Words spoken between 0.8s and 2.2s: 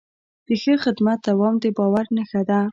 خدمت دوام د باور